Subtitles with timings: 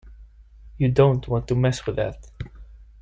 [0.79, 2.25] You don't want to mess with that.